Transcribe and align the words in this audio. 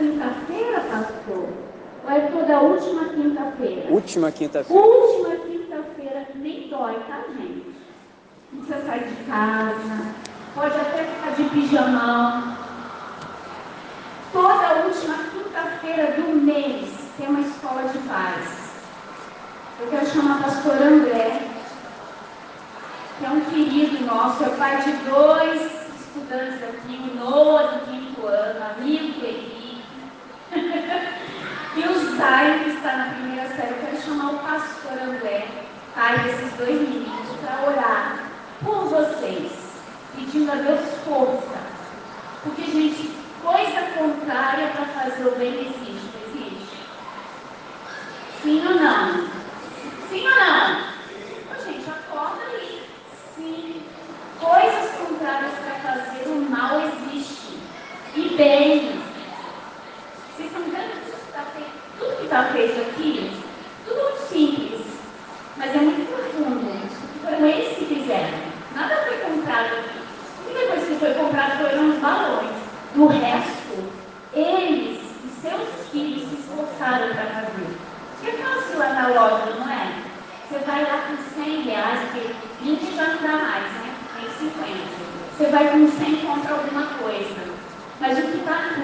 quinta-feira, 0.00 0.80
pastor? 0.90 1.48
Ou 2.04 2.10
é 2.10 2.20
toda 2.20 2.60
última 2.60 3.04
quinta-feira? 3.10 3.92
Última 3.92 4.32
quinta-feira. 4.32 4.82
Última 4.82 5.36
quinta-feira 5.36 6.26
nem 6.36 6.68
dói, 6.68 6.94
tá, 7.06 7.24
gente? 7.28 7.76
Não 8.52 8.64
precisa 8.64 8.86
sair 8.86 9.04
de 9.04 9.24
casa, 9.24 10.14
pode 10.54 10.74
até 10.74 11.04
ficar 11.04 11.34
de 11.36 11.44
pijamão. 11.50 12.56
Toda 14.32 14.86
última 14.86 15.14
quinta-feira 15.30 16.12
do 16.12 16.36
mês 16.36 16.88
tem 17.18 17.28
uma 17.28 17.40
escola 17.40 17.82
de 17.82 17.98
paz. 18.08 18.70
Eu 19.80 19.88
quero 19.88 20.06
chamar 20.06 20.38
a 20.38 20.42
pastora 20.44 20.84
André, 20.84 21.42
que 23.18 23.24
é 23.26 23.28
um 23.28 23.40
querido 23.42 24.04
nosso, 24.06 24.44
é 24.44 24.48
pai 24.50 24.82
de 24.82 24.92
dois 25.10 25.80
estudantes 26.00 26.62
aqui, 26.62 26.96
o 26.96 27.16
Noah 27.16 27.78
do 27.78 27.86
quinto 27.86 28.26
ano, 28.26 28.60
amigo 28.76 29.20
do 29.20 29.26
Henrique, 29.26 29.49
e 31.76 31.88
o 31.88 32.16
Zay, 32.16 32.64
que 32.64 32.70
está 32.70 32.96
na 32.96 33.14
primeira 33.14 33.48
série. 33.48 33.70
Eu 33.70 33.78
quero 33.80 34.02
chamar 34.02 34.30
o 34.32 34.38
pastor 34.38 34.98
André, 35.02 35.46
pai 35.94 36.18
desses 36.20 36.52
dois 36.54 36.80
meninos, 36.80 37.28
para 37.40 37.70
orar 37.70 38.30
por 38.62 38.86
vocês, 38.88 39.52
pedindo 40.14 40.50
a 40.52 40.56
Deus 40.56 40.80
força. 41.04 41.58
Porque, 42.42 42.62
gente, 42.62 43.10
coisa 43.42 43.80
contrária 43.96 44.68
para 44.68 44.84
fazer 44.86 45.26
o 45.26 45.36
bem 45.36 45.60
existe, 45.60 46.10
existe? 46.28 46.70
Sim 48.42 48.66
ou 48.66 48.74
não? 48.74 49.28
Sim 50.08 50.26
ou 50.26 50.34
não? 50.34 50.80
Ô, 51.50 51.62
gente, 51.62 51.90
acorda 51.90 52.42
aí. 52.54 52.82
Sim. 53.36 53.82
Coisas 54.40 54.90
contrárias 54.92 55.52
para 55.62 55.74
fazer 55.92 56.26
o 56.26 56.50
mal 56.50 56.80
existe. 56.80 57.58
E 58.16 58.34
bem. 58.38 58.98
Vocês 60.34 60.48
estão 60.48 60.62
vendo 60.62 61.04
tudo 61.04 61.16
que 61.18 61.26
está 61.26 61.42
feito, 61.54 61.70
tudo 61.98 62.16
que 62.16 62.24
está 62.24 62.44
feito 62.44 62.80
aqui? 62.80 63.42
Tudo 63.86 64.00
muito 64.00 64.28
simples. 64.28 64.86
Mas 65.58 65.74
é 65.74 65.78
muito 65.78 66.10
profundo. 66.10 66.90
Foram 67.22 67.46
eles 67.46 67.76
que 67.76 67.84
fizeram. 67.84 68.38
Nada 68.74 68.96
foi 69.06 69.18
comprado 69.18 69.66
aqui. 69.66 70.00
A 70.00 70.50
única 70.50 70.66
coisa 70.66 70.86
que 70.86 70.98
foi 70.98 71.12
comprado 71.12 71.58
foram 71.58 71.90
os 71.90 71.98
balões. 71.98 72.56
Do 72.94 73.06
resto, 73.06 73.92
eles 74.32 75.00
e 75.24 75.40
seus 75.42 75.88
filhos 75.92 76.28
se 76.28 76.36
esforçaram 76.36 77.14
para 77.14 77.26
fazer. 77.26 77.90
Na 78.88 79.08
loja, 79.08 79.54
não 79.58 79.70
é? 79.70 79.92
Você 80.48 80.58
vai 80.64 80.82
lá 80.82 81.04
com 81.06 81.42
100 81.42 81.62
reais, 81.62 82.00
porque 82.10 82.34
20 82.62 82.96
já 82.96 83.08
não 83.08 83.22
dá 83.22 83.44
mais, 83.44 83.64
né? 83.64 83.94
Tem 84.16 84.48
50. 84.48 85.00
Você 85.36 85.46
vai 85.46 85.68
com 85.70 85.88
100 85.88 86.12
e 86.12 86.16
compra 86.26 86.54
alguma 86.54 86.86
coisa. 86.98 87.60
Mas 88.00 88.18
o 88.18 88.22
que 88.22 88.38
está 88.38 88.76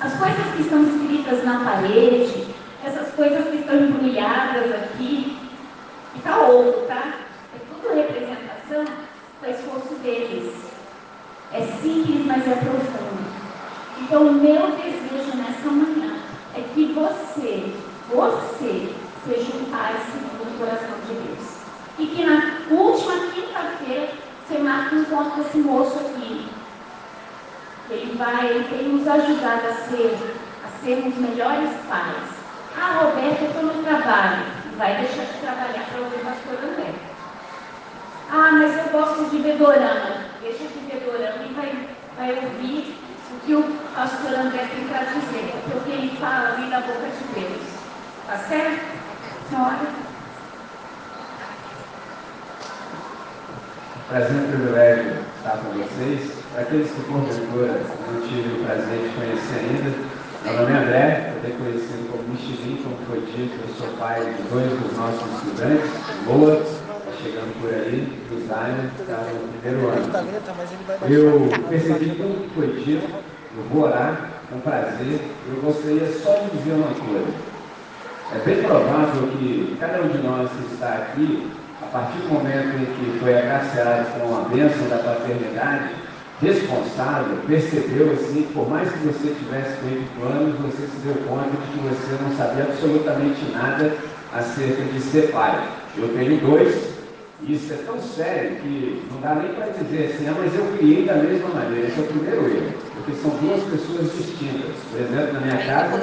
as 0.00 0.14
coisas 0.14 0.54
que 0.54 0.62
estão 0.62 0.82
escritas 0.82 1.44
na 1.44 1.60
parede, 1.62 2.46
essas 2.82 3.12
coisas 3.14 3.48
que 3.48 3.56
estão 3.56 3.76
embrulhadas 3.76 4.72
aqui, 4.72 5.36
fica 6.14 6.36
ouro, 6.36 6.86
tá? 6.86 7.16
É 7.54 7.58
tudo 7.70 7.94
representação 7.94 8.84
do 8.84 9.50
esforço 9.50 9.94
deles. 10.02 10.54
É 11.52 11.60
simples, 11.82 12.24
mas 12.24 12.48
é 12.48 12.54
profundo. 12.54 13.30
Então, 14.00 14.28
o 14.28 14.32
meu 14.32 14.70
desejo 14.70 15.36
nessa 15.36 15.68
manhã 15.68 16.16
é 16.56 16.62
que 16.72 16.92
você, 16.94 17.74
você, 18.08 18.94
seja 19.26 19.56
um 19.56 19.64
pai 19.70 19.94
segundo 20.10 20.54
o 20.54 20.58
coração 20.58 20.96
de 21.06 21.14
Deus. 21.14 21.48
E 21.98 22.06
que 22.06 22.24
na 22.24 22.60
última 22.70 23.12
quinta-feira 23.32 24.08
você 24.48 24.58
marque 24.58 24.94
um 24.94 24.99
encontro 25.10 25.42
esse 25.42 25.58
moço 25.58 25.98
aqui. 25.98 26.48
Ele 27.90 28.16
vai, 28.16 28.46
ele 28.46 28.68
tem 28.68 28.88
nos 28.88 29.06
ajudado 29.08 29.66
a 29.66 29.74
ser, 29.88 30.16
a 30.64 30.84
sermos 30.84 31.16
melhores 31.16 31.70
pais. 31.88 32.40
Ah, 32.80 33.00
Roberto, 33.02 33.42
eu 33.42 33.48
estou 33.48 33.62
no 33.64 33.82
trabalho. 33.82 34.44
Vai 34.78 34.96
deixar 34.98 35.24
de 35.24 35.40
trabalhar 35.40 35.84
para 35.90 36.00
ouvir 36.00 36.16
o 36.16 36.24
pastor 36.24 36.70
André. 36.70 36.94
Ah, 38.30 38.52
mas 38.52 38.78
eu 38.78 38.92
gosto 38.92 39.28
de 39.30 39.38
ver 39.38 39.58
dorama. 39.58 40.24
Deixa 40.40 40.64
de 40.64 40.78
ver 40.86 41.02
dorama 41.04 41.44
e 41.44 41.52
vai, 41.54 41.88
vai 42.16 42.44
ouvir 42.44 42.96
o 43.32 43.40
que 43.44 43.54
o 43.54 43.62
pastor 43.94 44.34
André 44.34 44.68
tem 44.72 44.86
para 44.86 45.04
dizer. 45.04 45.52
Porque 45.72 45.90
ele 45.90 46.16
fala 46.18 46.52
vem 46.52 46.70
da 46.70 46.80
boca 46.80 47.08
de 47.08 47.40
Deus. 47.40 47.62
Tá 48.28 48.38
certo? 48.38 48.80
Senhora? 49.48 50.09
Prazer 54.10 54.42
e 54.42 54.48
privilégio 54.48 55.12
estar 55.38 55.58
com 55.58 55.70
vocês. 55.78 56.32
Para 56.52 56.62
aqueles 56.62 56.90
que 56.90 57.00
porventura 57.02 57.80
não 58.10 58.20
tive 58.26 58.58
o 58.58 58.64
prazer 58.64 59.06
de 59.06 59.14
conhecer 59.14 59.60
ainda, 59.60 59.90
meu 60.44 60.52
nome 60.52 60.72
é 60.72 60.82
André, 60.82 61.32
eu 61.36 61.42
tenho 61.42 61.58
conhecido 61.60 62.10
como 62.10 62.24
Michelin, 62.24 62.82
como 62.82 62.96
foi 63.06 63.20
dito, 63.20 63.54
eu 63.54 63.74
sou 63.78 63.86
pai 63.98 64.18
de 64.18 64.42
dois 64.50 64.68
dos 64.80 64.98
nossos 64.98 65.22
estudantes, 65.36 65.90
Boa, 66.26 66.60
chegando 67.22 67.54
por 67.60 67.72
aí, 67.72 68.12
Zion 68.50 68.90
está 68.98 69.30
no 69.30 69.46
primeiro 69.60 69.88
ano. 69.90 70.02
Eu 71.08 71.68
percebi 71.68 72.10
tudo 72.16 72.48
que 72.48 72.54
foi 72.56 72.66
dito, 72.84 73.06
eu 73.06 73.62
vou 73.70 73.84
orar, 73.84 74.28
é 74.50 74.54
um 74.56 74.60
prazer, 74.60 75.20
eu 75.48 75.62
gostaria 75.62 76.10
só 76.18 76.34
de 76.34 76.58
dizer 76.58 76.72
uma 76.72 76.92
coisa. 76.94 77.59
É 78.32 78.38
bem 78.44 78.62
provável 78.62 79.26
que 79.38 79.76
cada 79.80 80.02
um 80.02 80.08
de 80.08 80.18
nós 80.18 80.48
que 80.52 80.72
está 80.72 80.88
aqui 80.88 81.50
a 81.82 81.86
partir 81.86 82.18
do 82.18 82.28
momento 82.28 82.76
em 82.76 82.84
que 82.86 83.18
foi 83.18 83.36
agraciado 83.36 84.06
com 84.20 84.36
a 84.36 84.48
bênção 84.48 84.88
da 84.88 84.98
paternidade, 84.98 85.94
responsável, 86.40 87.38
percebeu 87.48 88.12
assim, 88.12 88.46
por 88.54 88.70
mais 88.70 88.88
que 88.88 88.98
você 88.98 89.34
tivesse 89.34 89.76
feito 89.80 90.08
planos, 90.16 90.60
você 90.60 90.86
se 90.86 90.96
deu 91.04 91.14
conta 91.26 91.50
de 91.50 91.72
que 91.72 91.78
você 91.88 92.22
não 92.22 92.36
sabia 92.36 92.62
absolutamente 92.62 93.50
nada 93.52 93.96
acerca 94.32 94.82
de 94.84 95.00
ser 95.00 95.32
pai. 95.32 95.68
Eu 95.98 96.08
tenho 96.10 96.40
dois, 96.40 96.99
isso 97.48 97.72
é 97.72 97.76
tão 97.86 98.00
sério 98.00 98.56
que 98.56 99.02
não 99.10 99.20
dá 99.20 99.34
nem 99.34 99.54
para 99.54 99.68
dizer 99.68 100.12
assim, 100.12 100.28
ah, 100.28 100.34
mas 100.38 100.54
eu 100.54 100.64
criei 100.76 101.04
da 101.04 101.14
mesma 101.14 101.48
maneira. 101.48 101.88
Esse 101.88 101.98
é 101.98 102.02
o 102.02 102.06
primeiro 102.06 102.46
erro, 102.46 102.74
porque 102.94 103.12
são 103.14 103.30
duas 103.30 103.62
pessoas 103.64 104.12
distintas. 104.12 104.76
Por 104.90 105.00
exemplo, 105.00 105.32
na 105.34 105.40
minha 105.40 105.66
casa, 105.66 106.00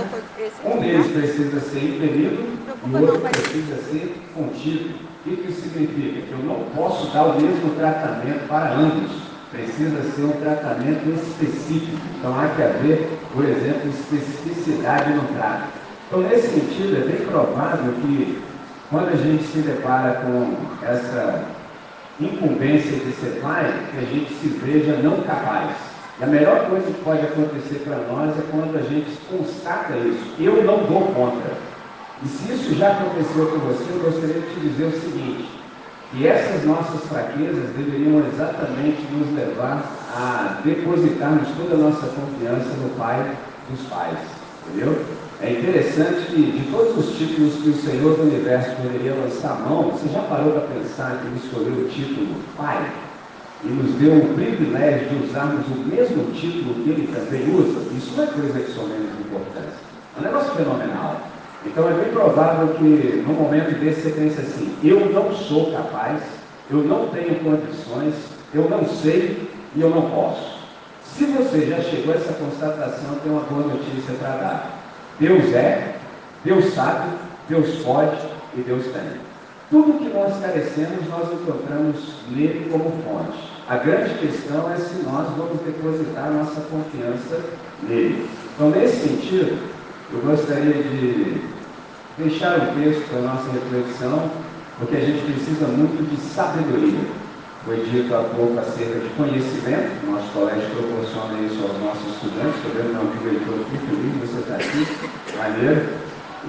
um 0.65 0.79
deles 0.79 1.07
precisa 1.07 1.59
ser 1.59 1.79
impelido 1.79 2.43
e 2.85 2.89
o 2.89 3.01
outro 3.01 3.19
precisa 3.21 3.75
ser 3.91 4.15
contido. 4.33 4.95
O 5.25 5.29
que 5.29 5.51
isso 5.51 5.61
significa? 5.61 6.21
Que 6.21 6.31
eu 6.31 6.39
não 6.39 6.63
posso 6.75 7.13
dar 7.13 7.25
o 7.25 7.41
mesmo 7.41 7.75
tratamento 7.75 8.47
para 8.47 8.73
ambos. 8.73 9.11
Precisa 9.51 10.01
ser 10.11 10.23
um 10.23 10.31
tratamento 10.41 11.07
específico. 11.09 11.97
Então 12.17 12.37
há 12.37 12.47
que 12.49 12.63
haver, 12.63 13.09
por 13.33 13.45
exemplo, 13.45 13.89
especificidade 13.89 15.13
no 15.13 15.23
trato. 15.35 15.67
Então, 16.07 16.21
nesse 16.21 16.47
sentido, 16.47 16.97
é 16.97 16.99
bem 17.01 17.25
provável 17.25 17.93
que 18.01 18.41
quando 18.89 19.09
a 19.09 19.15
gente 19.15 19.43
se 19.43 19.59
depara 19.59 20.21
com 20.21 20.55
essa 20.85 21.43
incumbência 22.19 22.97
de 22.97 23.11
ser 23.13 23.39
pai, 23.41 23.71
que 23.91 23.97
a 23.97 24.01
gente 24.01 24.33
se 24.35 24.47
veja 24.47 24.97
não 25.03 25.21
capaz. 25.23 25.75
E 26.19 26.23
a 26.23 26.27
melhor 26.27 26.67
coisa 26.69 26.85
que 26.85 27.03
pode 27.03 27.21
acontecer 27.21 27.83
para 27.85 27.97
nós 27.97 28.37
é 28.37 28.41
quando 28.49 28.75
a 28.77 28.81
gente 28.81 29.17
constata 29.29 29.95
isso. 29.97 30.33
Eu 30.39 30.63
não 30.63 30.83
dou 30.85 31.13
conta. 31.13 31.51
E 32.23 32.27
se 32.27 32.53
isso 32.53 32.75
já 32.75 32.91
aconteceu 32.91 33.45
com 33.47 33.59
você, 33.59 33.83
eu 33.91 33.99
gostaria 33.99 34.41
de 34.41 34.53
te 34.53 34.59
dizer 34.61 34.85
o 34.85 34.99
seguinte, 34.99 35.49
que 36.11 36.25
essas 36.25 36.63
nossas 36.65 37.03
fraquezas 37.07 37.69
deveriam 37.75 38.25
exatamente 38.25 39.01
nos 39.11 39.35
levar 39.35 39.83
a 40.15 40.61
depositarmos 40.63 41.49
toda 41.57 41.75
a 41.75 41.77
nossa 41.77 42.07
confiança 42.07 42.69
no 42.81 42.89
Pai 42.97 43.37
dos 43.69 43.81
pais. 43.87 44.17
Entendeu? 44.65 45.05
É 45.39 45.51
interessante 45.51 46.31
que 46.31 46.51
de 46.51 46.71
todos 46.71 46.97
os 46.97 47.15
títulos 47.15 47.61
que 47.61 47.69
o 47.69 47.75
Senhor 47.75 48.15
do 48.15 48.23
Universo 48.23 48.71
poderia 48.81 49.13
lançar 49.13 49.51
a 49.51 49.69
mão, 49.69 49.91
você 49.91 50.09
já 50.09 50.21
parou 50.21 50.51
para 50.53 50.61
pensar 50.61 51.19
que 51.21 51.27
ele 51.27 51.39
escolheu 51.43 51.73
o 51.73 51.87
título 51.89 52.41
Pai? 52.57 52.91
E 53.63 53.67
nos 53.67 53.91
deu 53.95 54.17
o 54.17 54.33
privilégio 54.33 55.09
de 55.09 55.25
usarmos 55.25 55.67
o 55.67 55.87
mesmo 55.87 56.31
título 56.33 56.73
que 56.83 56.89
ele 56.89 57.07
também 57.13 57.53
usa? 57.53 57.81
Isso 57.95 58.17
não 58.17 58.23
é 58.23 58.27
coisa 58.27 58.59
de 58.59 58.71
somente 58.73 59.21
importância. 59.25 59.77
É 60.15 60.19
um 60.19 60.23
negócio 60.23 60.55
fenomenal. 60.55 61.21
Então 61.63 61.87
é 61.87 61.93
bem 61.93 62.11
provável 62.11 62.73
que 62.75 63.23
no 63.27 63.33
momento 63.33 63.79
desse 63.79 64.01
você 64.01 64.09
pense 64.09 64.41
assim, 64.41 64.75
eu 64.83 65.11
não 65.11 65.31
sou 65.35 65.71
capaz, 65.71 66.19
eu 66.71 66.77
não 66.77 67.09
tenho 67.09 67.35
condições, 67.43 68.15
eu 68.55 68.67
não 68.67 68.87
sei 68.87 69.47
e 69.75 69.81
eu 69.81 69.91
não 69.91 70.09
posso. 70.09 70.57
Se 71.03 71.25
você 71.25 71.67
já 71.67 71.79
chegou 71.81 72.13
a 72.13 72.17
essa 72.17 72.33
constatação, 72.33 73.15
tem 73.21 73.31
uma 73.31 73.41
boa 73.41 73.67
notícia 73.67 74.15
para 74.19 74.29
dar. 74.29 74.86
Deus 75.19 75.53
é, 75.53 75.95
Deus 76.43 76.73
sabe, 76.73 77.09
Deus 77.49 77.83
pode 77.83 78.17
e 78.55 78.61
Deus 78.61 78.85
tem. 78.85 79.27
Tudo 79.69 79.99
que 79.99 80.13
nós 80.13 80.39
carecemos, 80.39 81.07
nós 81.09 81.33
encontramos 81.33 82.13
nele 82.29 82.69
como 82.71 82.91
fonte. 83.03 83.37
A 83.67 83.77
grande 83.77 84.13
questão 84.19 84.71
é 84.71 84.77
se 84.77 85.03
nós 85.03 85.27
vamos 85.35 85.59
depositar 85.61 86.31
nossa 86.31 86.61
confiança 86.61 87.43
nele. 87.83 88.29
Então, 88.55 88.69
nesse 88.69 89.07
sentido, 89.07 89.57
eu 90.13 90.19
gostaria 90.21 90.73
de 90.73 91.41
deixar 92.17 92.57
o 92.57 92.81
texto 92.81 93.09
para 93.09 93.19
a 93.19 93.33
nossa 93.33 93.51
reflexão, 93.51 94.31
porque 94.79 94.95
a 94.95 95.01
gente 95.01 95.25
precisa 95.25 95.67
muito 95.67 96.09
de 96.09 96.17
sabedoria. 96.33 97.26
Foi 97.67 97.83
dito 97.83 98.15
há 98.15 98.23
pouco 98.23 98.57
acerca 98.57 98.97
de 98.97 99.09
conhecimento, 99.17 100.09
nosso 100.09 100.31
colégio 100.31 100.69
proporciona 100.69 101.37
isso 101.41 101.61
aos 101.63 101.77
nossos 101.83 102.13
estudantes, 102.13 102.55
estou 102.55 102.71
vendo 102.71 102.93
meu 102.93 103.01
amigo 103.01 103.27
Heitor 103.27 103.59
aqui, 103.59 103.77
feliz 103.77 104.31
você 104.31 104.39
está 104.39 104.55
aqui, 104.55 105.37
maneiro. 105.37 105.89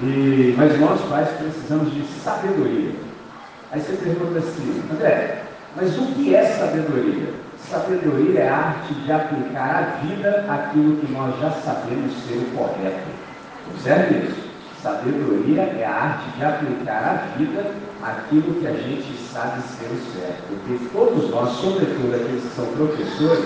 E, 0.01 0.55
mas 0.57 0.79
nós 0.79 1.01
pais 1.09 1.27
precisamos 1.31 1.93
de 1.93 2.05
sabedoria. 2.23 2.93
Aí 3.69 3.81
você 3.81 3.97
pergunta 3.97 4.39
assim, 4.39 4.81
André, 4.93 5.43
mas 5.75 5.97
o 5.97 6.05
que 6.13 6.33
é 6.33 6.45
sabedoria? 6.45 7.33
Sabedoria 7.69 8.39
é 8.39 8.47
a 8.47 8.55
arte 8.55 8.93
de 8.93 9.11
aplicar 9.11 9.75
à 9.75 10.05
vida 10.05 10.45
aquilo 10.47 10.95
que 11.01 11.11
nós 11.11 11.37
já 11.41 11.51
sabemos 11.51 12.13
ser 12.25 12.37
o 12.37 12.57
correto. 12.57 13.09
Observe 13.71 14.25
isso. 14.25 14.49
Sabedoria 14.81 15.63
é 15.63 15.83
a 15.85 15.93
arte 15.93 16.29
de 16.37 16.45
aplicar 16.45 17.03
à 17.03 17.37
vida 17.37 17.88
aquilo 18.01 18.53
que 18.55 18.67
a 18.67 18.73
gente 18.73 19.17
sabe 19.31 19.61
ser 19.61 19.89
certo. 20.13 20.43
Porque 20.47 20.85
todos 20.93 21.29
nós, 21.29 21.49
sobretudo 21.57 22.15
aqueles 22.15 22.43
que 22.43 22.55
são 22.55 22.65
professores, 22.67 23.45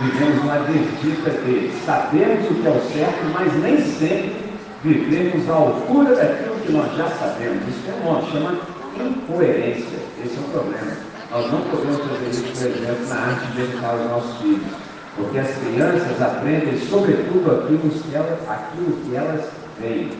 vivemos 0.00 0.42
uma 0.42 0.58
desdita 0.60 1.30
de 1.30 1.70
sabemos 1.84 2.50
o 2.50 2.54
que 2.54 2.66
é 2.66 2.70
o 2.70 2.80
certo, 2.92 3.24
mas 3.32 3.52
nem 3.62 3.80
sempre 3.80 4.52
vivemos 4.82 5.48
à 5.48 5.54
altura 5.54 6.14
daquilo 6.16 6.56
que 6.56 6.72
nós 6.72 6.96
já 6.96 7.08
sabemos. 7.08 7.62
Isso 7.68 7.88
é 7.88 8.00
um 8.02 8.12
nome, 8.12 8.32
chama 8.32 8.58
incoerência. 8.98 9.98
Esse 10.24 10.36
é 10.36 10.40
o 10.40 10.50
problema. 10.50 10.92
Nós 11.30 11.50
não 11.50 11.60
podemos 11.62 11.98
fazer 11.98 12.28
isso, 12.30 12.42
por 12.42 12.66
exemplo, 12.66 13.08
na 13.08 13.16
arte 13.16 13.46
de 13.52 13.62
educar 13.62 13.94
os 13.94 14.10
nossos 14.10 14.36
filhos. 14.38 14.72
Porque 15.16 15.38
as 15.38 15.50
crianças 15.58 16.22
aprendem, 16.22 16.78
sobretudo, 16.88 17.50
aquilo 17.50 17.90
que 17.90 18.14
elas, 18.14 18.38
aquilo 18.48 18.96
que 19.04 19.14
elas 19.14 19.44
veem. 19.78 20.10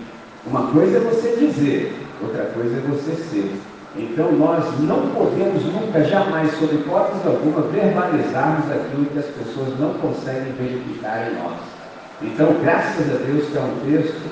Uma 0.47 0.67
coisa 0.69 0.99
é 0.99 1.01
você 1.01 1.37
dizer, 1.37 1.95
outra 2.23 2.45
coisa 2.47 2.77
é 2.77 2.81
você 2.81 3.15
ser. 3.15 3.53
Então 3.95 4.33
nós 4.33 4.65
não 4.81 5.09
podemos 5.11 5.65
nunca, 5.67 6.03
jamais, 6.05 6.51
sob 6.59 6.75
hipótese 6.75 7.27
alguma, 7.27 7.63
verbalizarmos 7.69 8.71
aquilo 8.71 9.05
que 9.07 9.19
as 9.19 9.27
pessoas 9.27 9.79
não 9.79 9.93
conseguem 9.95 10.53
verificar 10.53 11.31
em 11.31 11.35
nós. 11.35 11.59
Então, 12.23 12.55
graças 12.63 13.11
a 13.11 13.19
Deus 13.19 13.49
que 13.49 13.59
é 13.59 13.61
um 13.61 13.91
texto 13.91 14.31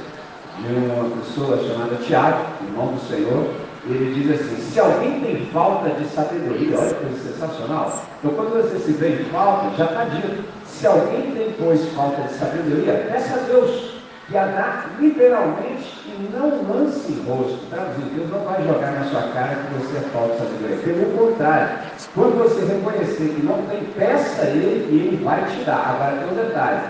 de 0.60 0.72
uma 0.72 1.16
pessoa 1.16 1.58
chamada 1.58 1.96
Tiago, 1.96 2.46
irmão 2.66 2.94
do 2.94 3.00
Senhor, 3.00 3.50
ele 3.86 4.14
diz 4.14 4.40
assim, 4.40 4.56
se 4.56 4.80
alguém 4.80 5.20
tem 5.20 5.46
falta 5.46 5.90
de 5.90 6.06
sabedoria, 6.06 6.78
olha 6.78 6.94
que 6.94 7.06
coisa 7.06 7.32
sensacional. 7.32 8.02
Então 8.18 8.34
quando 8.34 8.62
você 8.62 8.78
se 8.78 8.92
vê 8.92 9.20
em 9.20 9.24
falta, 9.26 9.76
já 9.76 9.86
está 9.86 10.04
dito. 10.04 10.44
Se 10.66 10.86
alguém 10.86 11.32
tem, 11.32 11.54
pois, 11.58 11.84
falta 11.94 12.22
de 12.22 12.34
sabedoria, 12.34 13.06
peça 13.10 13.34
a 13.34 13.38
Deus 13.44 13.89
que 14.30 14.38
a 14.38 14.46
dá 14.46 14.84
literalmente 15.00 16.00
e 16.06 16.30
não 16.32 16.72
lance 16.72 17.12
rosto. 17.26 17.58
Traduzindo, 17.68 18.14
Deus 18.14 18.30
não 18.30 18.44
vai 18.44 18.62
jogar 18.62 18.92
na 18.92 19.04
sua 19.06 19.22
cara 19.32 19.56
que 19.56 19.74
você 19.74 19.96
é 19.96 20.00
de 20.00 20.38
sabedoria. 20.38 20.76
Pelo 20.84 21.18
contrário, 21.18 21.78
quando 22.14 22.38
você 22.38 22.64
reconhecer 22.64 23.34
que 23.34 23.44
não 23.44 23.60
tem, 23.66 23.82
peça 23.98 24.42
a 24.42 24.46
Ele 24.46 24.88
e 24.88 25.08
Ele 25.08 25.24
vai 25.24 25.44
te 25.46 25.64
dar. 25.64 25.96
Agora 25.96 26.16
tem 26.16 26.30
um 26.30 26.46
detalhe. 26.46 26.80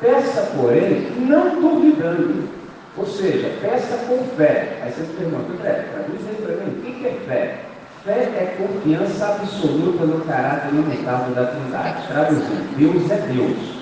Peça, 0.00 0.50
porém, 0.56 1.10
não 1.18 1.60
duvidando. 1.60 2.48
Ou 2.96 3.06
seja, 3.06 3.52
peça 3.60 3.98
com 4.08 4.24
fé. 4.36 4.78
Aí 4.82 4.90
você 4.90 5.02
me 5.02 5.14
pergunta, 5.18 5.52
André, 5.52 5.86
traduz 5.92 6.20
aí 6.28 6.34
para 6.36 6.64
mim, 6.64 6.78
o 6.78 6.82
que 6.82 7.06
é 7.06 7.12
fé? 7.26 7.58
Fé 8.04 8.20
é 8.20 8.56
confiança 8.56 9.26
absoluta 9.26 10.04
no 10.06 10.24
caráter 10.24 10.72
imutável 10.72 11.34
da 11.34 11.44
Trindade. 11.44 12.06
Traduzindo, 12.08 12.76
Deus 12.78 13.10
é 13.10 13.16
Deus. 13.16 13.75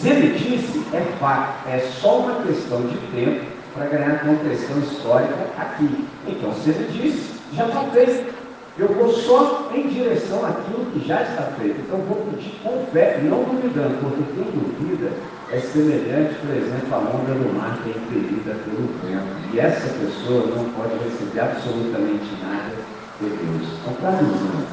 Se 0.00 0.08
ele 0.08 0.38
disse, 0.38 0.84
é 0.92 1.00
fato, 1.18 1.68
é 1.68 1.78
só 2.00 2.18
uma 2.18 2.42
questão 2.42 2.82
de 2.82 2.98
tempo 3.14 3.46
para 3.74 3.86
ganhar 3.86 4.20
contenção 4.20 4.78
histórica 4.78 5.34
aqui. 5.58 6.04
Então, 6.26 6.52
se 6.52 6.70
ele 6.70 6.90
disse, 6.92 7.34
já 7.54 7.66
está 7.66 7.82
feito. 7.84 8.34
Eu 8.78 8.88
vou 8.88 9.10
só 9.10 9.70
em 9.74 9.88
direção 9.88 10.44
àquilo 10.44 10.84
que 10.92 11.08
já 11.08 11.22
está 11.22 11.44
feito. 11.58 11.80
Então, 11.80 11.98
vou 12.00 12.16
pedir 12.26 12.52
com 12.62 12.84
fé, 12.92 13.20
não 13.22 13.42
duvidando, 13.44 13.96
porque 14.02 14.22
quem 14.34 14.44
duvida 14.52 15.12
é 15.50 15.60
semelhante, 15.60 16.34
por 16.40 16.54
exemplo, 16.54 16.94
à 16.94 16.98
onda 16.98 17.32
do 17.32 17.54
mar 17.56 17.78
que 17.82 17.90
é 17.90 17.92
impelida 17.92 18.54
pelo 18.64 18.88
vento. 19.02 19.54
E 19.54 19.60
essa 19.60 19.88
pessoa 19.94 20.46
não 20.54 20.64
pode 20.74 20.92
receber 21.04 21.40
absolutamente 21.40 22.36
nada 22.42 22.74
de 23.18 23.28
Deus. 23.30 23.68
Então, 23.80 23.94
traduzindo, 23.94 24.66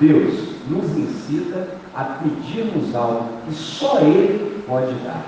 Deus 0.00 0.54
nos 0.68 0.96
incita 0.96 1.68
a 1.94 2.04
pedirmos 2.04 2.94
algo 2.94 3.28
que 3.46 3.54
só 3.54 4.00
Ele 4.00 4.53
pode 4.66 4.92
dar. 5.04 5.22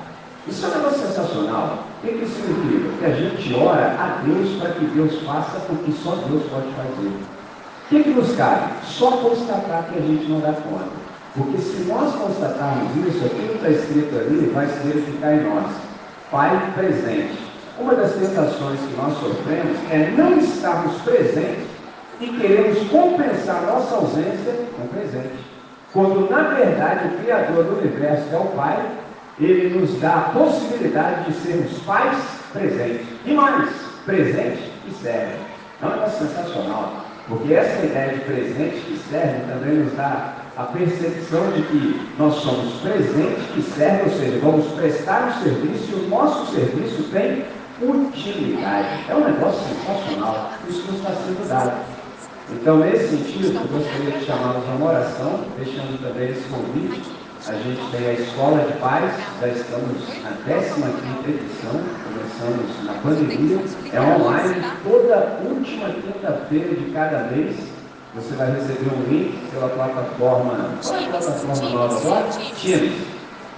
Isso 0.48 0.64
é 0.64 0.68
um 0.68 0.74
negócio 0.76 1.06
sensacional. 1.06 1.78
O 2.02 2.06
que, 2.06 2.12
que 2.12 2.24
isso 2.24 2.34
significa? 2.36 2.98
Que 2.98 3.04
a 3.04 3.14
gente 3.14 3.54
ora 3.54 3.96
a 3.98 4.22
Deus 4.24 4.60
para 4.60 4.70
que 4.70 4.84
Deus 4.86 5.22
faça 5.22 5.58
o 5.70 5.76
que 5.76 5.92
só 5.92 6.14
Deus 6.28 6.42
pode 6.50 6.68
fazer. 6.74 7.08
O 7.08 7.88
que, 7.88 8.02
que 8.02 8.10
nos 8.10 8.36
cabe? 8.36 8.72
Só 8.84 9.10
constatar 9.12 9.84
que 9.84 9.98
a 9.98 10.02
gente 10.02 10.28
não 10.28 10.40
dá 10.40 10.52
conta. 10.52 11.06
Porque 11.36 11.58
se 11.58 11.84
nós 11.84 12.14
constatarmos 12.14 12.96
isso, 13.06 13.26
aquilo 13.26 13.48
que 13.48 13.54
está 13.56 13.70
escrito 13.70 14.16
ali 14.16 14.50
vai 14.54 14.66
se 14.66 14.78
verificar 14.86 15.34
em 15.34 15.44
nós. 15.44 15.66
Pai 16.30 16.72
presente. 16.74 17.38
Uma 17.78 17.94
das 17.94 18.12
tentações 18.12 18.80
que 18.80 18.96
nós 18.96 19.12
sofremos 19.18 19.76
é 19.90 20.12
não 20.16 20.38
estarmos 20.38 21.00
presentes 21.02 21.66
e 22.20 22.28
queremos 22.28 22.88
compensar 22.88 23.62
nossa 23.66 23.96
ausência 23.96 24.54
com 24.76 24.86
presente. 24.88 25.34
Quando 25.92 26.30
na 26.30 26.42
verdade 26.54 27.08
o 27.08 27.18
Criador 27.18 27.64
do 27.64 27.78
universo 27.78 28.24
é 28.32 28.38
o 28.38 28.46
Pai, 28.56 28.78
ele 29.44 29.78
nos 29.78 30.00
dá 30.00 30.14
a 30.14 30.20
possibilidade 30.30 31.30
de 31.30 31.38
sermos 31.38 31.78
pais 31.80 32.16
presentes. 32.52 33.06
E 33.24 33.32
mais, 33.32 33.70
presente 34.04 34.70
e 34.88 34.94
serve. 35.02 35.34
É 35.82 35.86
um 35.86 35.90
negócio 35.90 36.26
sensacional, 36.26 37.04
porque 37.28 37.52
essa 37.52 37.84
ideia 37.84 38.14
de 38.14 38.20
presente 38.20 38.76
e 38.88 39.00
serve 39.10 39.52
também 39.52 39.74
nos 39.74 39.92
dá 39.94 40.36
a 40.56 40.62
percepção 40.62 41.52
de 41.52 41.62
que 41.62 42.00
nós 42.18 42.34
somos 42.36 42.80
presentes 42.80 43.44
e 43.56 43.62
serve, 43.62 44.10
ou 44.10 44.18
seja, 44.18 44.38
vamos 44.42 44.66
prestar 44.72 45.28
um 45.28 45.42
serviço 45.42 45.90
e 45.92 45.94
o 45.94 46.08
nosso 46.08 46.54
serviço 46.54 47.02
tem 47.12 47.44
utilidade. 47.82 49.04
É 49.10 49.14
um 49.14 49.24
negócio 49.24 49.60
sensacional. 49.68 50.52
Isso 50.66 50.90
nos 50.90 50.96
está 50.96 51.10
sendo 51.10 51.46
dado. 51.46 51.72
Então, 52.52 52.78
nesse 52.78 53.08
sentido, 53.08 53.58
eu 53.58 53.78
gostaria 53.78 54.18
de 54.18 54.24
chamá-los 54.24 54.64
a 54.68 54.76
uma 54.76 54.90
oração, 54.90 55.44
deixando 55.58 56.00
também 56.00 56.30
esse 56.30 56.48
convite. 56.48 57.15
A 57.48 57.52
gente 57.52 57.81
tem 57.93 58.08
a 58.08 58.12
Escola 58.14 58.58
de 58.64 58.72
Paz, 58.81 59.12
já 59.40 59.46
estamos 59.46 59.98
na 60.25 60.32
15 60.43 61.31
edição, 61.31 61.81
começamos 62.02 62.84
na 62.84 62.94
pandemia, 62.94 63.60
é 63.93 64.00
online, 64.00 64.64
toda 64.82 65.38
última 65.48 65.90
quinta-feira 65.90 66.75
de 66.75 66.90
cada 66.90 67.19
mês. 67.31 67.56
Você 68.16 68.34
vai 68.34 68.50
receber 68.50 68.93
um 68.93 69.02
link 69.08 69.48
pela 69.52 69.69
plataforma, 69.69 70.70
plataforma 70.82 71.69
nova? 71.70 72.25
Teams. 72.60 72.93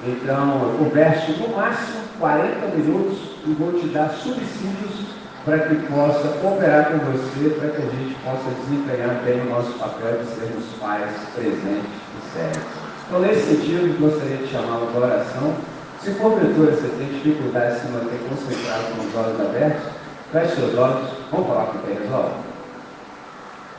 Então, 0.06 0.62
eu 0.64 0.78
converso 0.84 1.32
no 1.40 1.56
máximo 1.56 2.00
40 2.18 2.66
minutos 2.76 3.18
e 3.46 3.52
vou 3.54 3.72
te 3.72 3.86
dar 3.86 4.10
subsídios 4.10 5.06
para 5.46 5.60
que 5.60 5.76
possa 5.86 6.28
cooperar 6.42 6.90
com 6.90 6.98
você, 6.98 7.48
para 7.58 7.70
que 7.70 7.78
a 7.78 7.86
gente 7.86 8.14
possa 8.22 8.50
desempenhar 8.66 9.14
bem 9.24 9.40
o 9.40 9.48
nosso 9.48 9.72
papel 9.78 10.18
de 10.18 10.26
sermos 10.26 10.64
pais 10.78 11.10
presentes 11.34 11.86
e 11.86 12.34
sérios. 12.34 12.87
Então, 13.08 13.20
nesse 13.20 13.40
sentido, 13.40 13.98
gostaria 13.98 14.36
de 14.36 14.48
chamá-lo 14.48 14.92
de 14.92 14.98
oração. 14.98 15.54
Se 16.02 16.10
porventura 16.10 16.72
você 16.72 16.88
tem 16.98 17.08
dificuldade 17.08 17.76
de 17.76 17.80
se 17.80 17.88
manter 17.88 18.20
concentrado 18.28 18.84
com 18.94 19.08
os 19.08 19.16
olhos 19.16 19.40
abertos, 19.40 19.82
feche 20.30 20.56
seus 20.56 20.76
olhos, 20.76 21.08
vamos 21.32 21.48
falar 21.48 21.66
com 21.66 21.78
quem 21.78 21.96
resolve. 21.96 22.34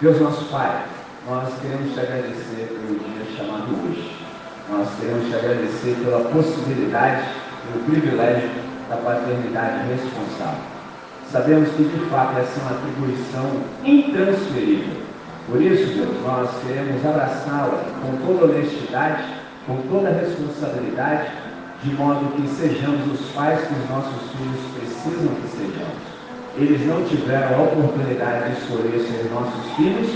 Deus 0.01 0.19
nosso 0.19 0.45
Pai, 0.45 0.83
nós 1.29 1.53
queremos 1.61 1.93
te 1.93 1.99
agradecer 1.99 2.73
pelo 2.73 2.97
dia 2.97 3.37
chamado 3.37 3.69
hoje. 3.85 4.17
Nós 4.67 4.87
queremos 4.99 5.27
te 5.27 5.35
agradecer 5.35 5.95
pela 6.03 6.21
possibilidade, 6.31 7.23
pelo 7.71 7.85
privilégio 7.85 8.49
da 8.89 8.97
paternidade 8.97 9.87
responsável. 9.89 10.63
Sabemos 11.31 11.69
que 11.69 11.83
de 11.83 12.09
fato 12.09 12.39
essa 12.39 12.59
é 12.59 12.63
uma 12.63 12.79
atribuição 12.79 13.61
intransferível. 13.85 15.08
Por 15.49 15.59
isso, 15.59 15.95
Deus, 15.95 16.15
nós 16.23 16.47
queremos 16.61 17.03
abraçá-la 17.03 17.83
com 18.01 18.17
toda 18.23 18.53
honestidade, 18.53 19.23
com 19.65 19.77
toda 19.89 20.11
responsabilidade, 20.11 21.31
de 21.83 21.93
modo 21.95 22.35
que 22.35 22.47
sejamos 22.49 23.19
os 23.19 23.31
pais 23.31 23.59
que 23.61 23.73
os 23.73 23.89
nossos 23.89 24.31
filhos 24.31 24.61
precisam 24.77 25.33
que 25.41 25.47
sejamos. 25.49 26.09
Eles 26.55 26.85
não 26.85 27.03
tiveram 27.05 27.57
a 27.57 27.63
oportunidade 27.63 28.51
de 28.51 28.61
escolher 28.61 28.99
ser 28.99 29.31
nossos 29.33 29.71
filhos, 29.75 30.07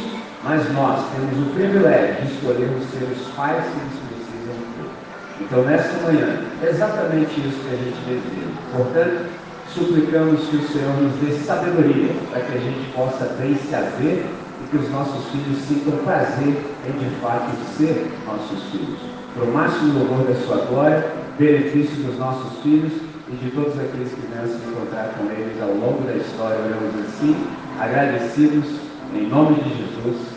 mas 0.43 0.71
nós 0.73 1.03
temos 1.15 1.47
o 1.47 1.49
privilégio 1.55 2.25
de 2.25 2.33
escolhermos 2.33 2.85
ser 2.91 3.03
os 3.03 3.27
pais 3.33 3.63
que 3.63 3.79
eles 3.79 3.99
precisam 4.13 4.55
ter. 4.77 5.45
Então, 5.45 5.63
nesta 5.63 5.97
manhã, 6.05 6.45
é 6.61 6.69
exatamente 6.69 7.39
isso 7.39 7.57
que 7.57 7.73
a 7.73 7.77
gente 7.77 7.97
deseja. 8.05 8.51
Portanto, 8.71 9.25
suplicamos 9.73 10.41
que 10.47 10.57
o 10.57 10.67
Senhor 10.67 10.93
nos 11.01 11.13
dê 11.21 11.31
sabedoria 11.43 12.13
para 12.29 12.41
que 12.41 12.55
a 12.55 12.61
gente 12.61 12.91
possa 12.93 13.25
ver 13.39 13.57
se 13.57 13.73
haver 13.73 14.25
que 14.73 14.79
os 14.79 14.89
nossos 14.89 15.29
filhos 15.29 15.59
sintam 15.67 15.99
prazer 15.99 16.55
em 16.87 16.97
de 16.97 17.15
fato 17.21 17.51
ser 17.77 18.11
nossos 18.25 18.71
filhos. 18.71 18.99
Para 19.35 19.43
o 19.43 19.53
máximo 19.53 19.99
louvor 19.99 20.25
da 20.25 20.33
sua 20.33 20.65
glória, 20.65 21.11
benefício 21.37 22.03
dos 22.03 22.17
nossos 22.17 22.59
filhos 22.63 22.91
e 23.29 23.35
de 23.35 23.51
todos 23.51 23.79
aqueles 23.79 24.11
que 24.11 24.21
venham 24.21 24.47
se 24.47 24.55
encontrar 24.67 25.13
com 25.15 25.25
eles 25.25 25.61
ao 25.61 25.69
longo 25.69 26.03
da 26.07 26.15
história, 26.15 26.57
oramos 26.57 27.07
assim, 27.07 27.35
agradecidos, 27.79 28.65
em 29.13 29.27
nome 29.27 29.61
de 29.61 29.69
Jesus. 29.69 30.27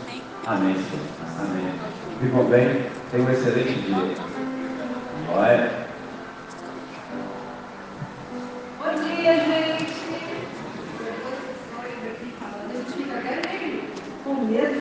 Amém, 0.45 0.75
Senhor. 0.75 1.05
Amém. 1.39 1.73
vivam 2.21 2.43
bem, 2.45 2.85
tenham 3.11 3.25
um 3.25 3.31
excelente 3.31 3.73
dia. 3.73 4.15
Olha. 5.33 5.86